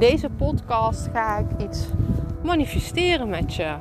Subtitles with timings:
[0.00, 1.86] Deze podcast ga ik iets
[2.42, 3.74] manifesteren met je.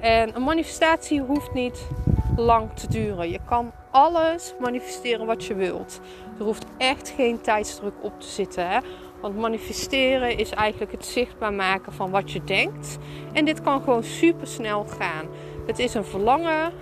[0.00, 1.88] En een manifestatie hoeft niet
[2.36, 3.30] lang te duren.
[3.30, 6.00] Je kan alles manifesteren wat je wilt.
[6.38, 8.68] Er hoeft echt geen tijdsdruk op te zitten.
[8.68, 8.78] Hè?
[9.20, 12.98] Want manifesteren is eigenlijk het zichtbaar maken van wat je denkt.
[13.32, 15.26] En dit kan gewoon super snel gaan.
[15.66, 16.72] Het is een verlangen.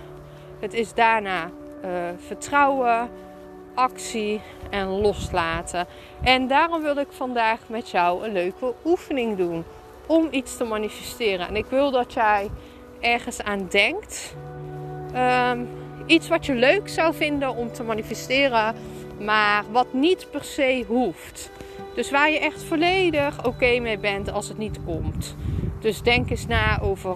[0.59, 1.49] Het is daarna
[1.85, 3.09] uh, vertrouwen,
[3.73, 5.87] actie en loslaten.
[6.21, 9.63] En daarom wil ik vandaag met jou een leuke oefening doen
[10.05, 11.47] om iets te manifesteren.
[11.47, 12.49] En ik wil dat jij
[12.99, 14.35] ergens aan denkt.
[15.15, 15.69] Um,
[16.05, 18.75] iets wat je leuk zou vinden om te manifesteren,
[19.19, 21.49] maar wat niet per se hoeft.
[21.95, 25.35] Dus waar je echt volledig oké mee bent als het niet komt.
[25.79, 27.15] Dus denk eens na over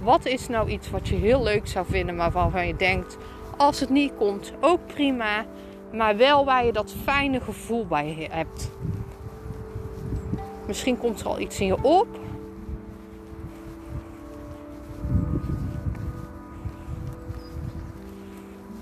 [0.00, 3.16] wat is nou iets wat je heel leuk zou vinden, maar waarvan je denkt
[3.56, 5.44] als het niet komt ook prima,
[5.94, 8.70] maar wel waar je dat fijne gevoel bij hebt.
[10.66, 12.06] Misschien komt er al iets in je op.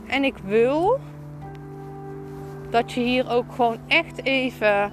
[0.07, 1.01] En ik wil
[2.71, 4.93] dat je hier ook gewoon echt even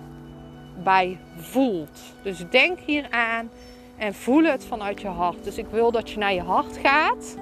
[0.83, 1.99] bij voelt.
[2.23, 3.49] Dus denk hier aan
[3.97, 5.43] en voel het vanuit je hart.
[5.43, 7.37] Dus ik wil dat je naar je hart gaat.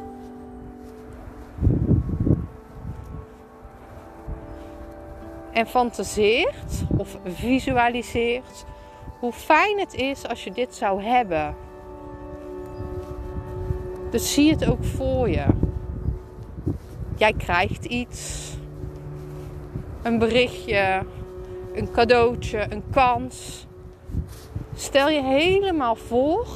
[5.57, 8.65] En fantaseert of visualiseert
[9.19, 11.55] hoe fijn het is als je dit zou hebben.
[14.11, 15.45] Dus zie het ook voor je.
[17.15, 18.51] Jij krijgt iets.
[20.01, 21.05] Een berichtje,
[21.73, 23.67] een cadeautje, een kans.
[24.75, 26.47] Stel je helemaal voor,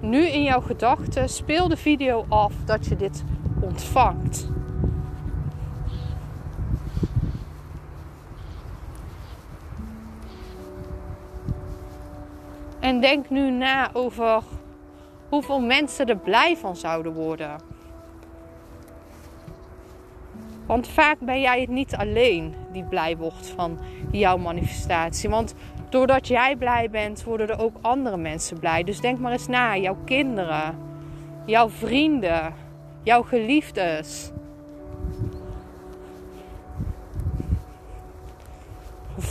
[0.00, 3.24] nu in jouw gedachten, speel de video af dat je dit
[3.60, 4.48] ontvangt.
[12.86, 14.42] En denk nu na over
[15.28, 17.60] hoeveel mensen er blij van zouden worden.
[20.66, 23.78] Want vaak ben jij het niet alleen die blij wordt van
[24.10, 25.28] jouw manifestatie.
[25.28, 25.54] Want
[25.88, 28.82] doordat jij blij bent, worden er ook andere mensen blij.
[28.82, 30.78] Dus denk maar eens na, jouw kinderen,
[31.44, 32.54] jouw vrienden,
[33.02, 34.30] jouw geliefdes.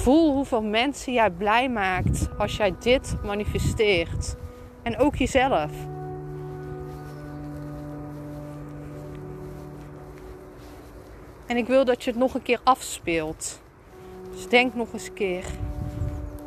[0.06, 4.36] Voel hoeveel mensen jij blij maakt als jij dit manifesteert.
[4.84, 5.72] En ook jezelf.
[11.46, 13.62] En ik wil dat je het nog een keer afspeelt.
[14.32, 15.46] Dus denk nog eens een keer.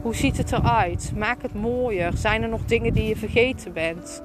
[0.02, 1.12] Hoe ziet het eruit?
[1.16, 2.16] Maak het mooier.
[2.16, 4.22] Zijn er nog dingen die je vergeten bent?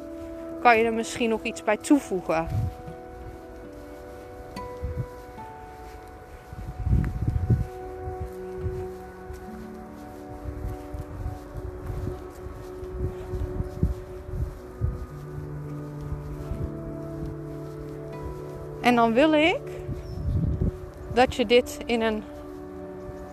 [0.62, 2.48] Kan je er misschien nog iets bij toevoegen?
[18.84, 19.62] En dan wil ik
[21.14, 22.24] dat je dit in een.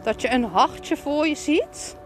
[0.02, 1.96] dat je een hartje voor je ziet.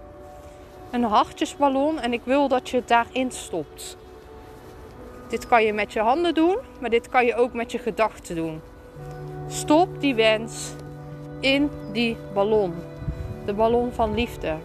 [0.91, 3.97] Een hartjesballon en ik wil dat je het daarin stopt.
[5.29, 8.37] Dit kan je met je handen doen, maar dit kan je ook met je gedachten
[8.37, 8.61] doen.
[9.49, 10.73] Stop die wens
[11.41, 12.75] in die ballon.
[13.47, 14.57] De ballon van liefde.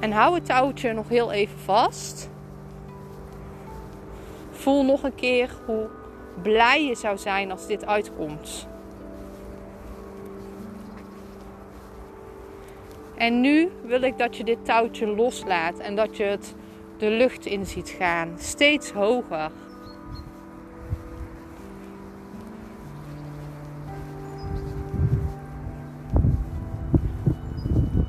[0.00, 2.28] En hou het touwtje nog heel even vast.
[4.58, 5.86] Voel nog een keer hoe
[6.42, 8.68] blij je zou zijn als dit uitkomt.
[13.16, 16.54] En nu wil ik dat je dit touwtje loslaat en dat je het
[16.96, 19.50] de lucht in ziet gaan, steeds hoger.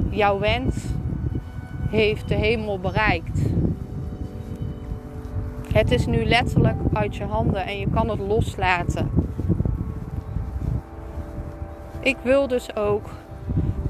[0.10, 0.76] Jouw wens
[1.90, 3.49] heeft de hemel bereikt.
[5.80, 9.12] Het is nu letterlijk uit je handen en je kan het loslaten.
[12.00, 13.10] Ik wil dus ook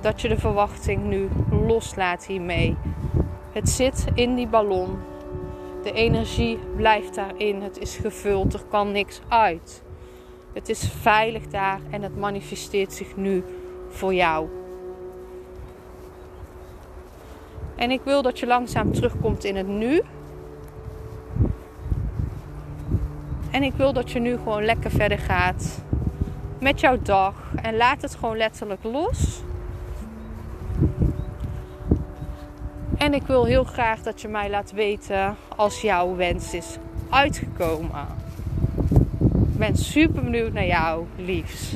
[0.01, 1.29] dat je de verwachting nu
[1.65, 2.75] loslaat hiermee.
[3.51, 4.97] Het zit in die ballon.
[5.83, 7.61] De energie blijft daarin.
[7.61, 8.53] Het is gevuld.
[8.53, 9.83] Er kan niks uit.
[10.53, 13.43] Het is veilig daar en het manifesteert zich nu
[13.89, 14.47] voor jou.
[17.75, 20.01] En ik wil dat je langzaam terugkomt in het nu.
[23.51, 25.81] En ik wil dat je nu gewoon lekker verder gaat
[26.59, 27.33] met jouw dag.
[27.61, 29.41] En laat het gewoon letterlijk los.
[32.97, 36.77] En ik wil heel graag dat je mij laat weten als jouw wens is
[37.09, 38.07] uitgekomen.
[39.51, 41.75] Ik ben super benieuwd naar jou, liefs.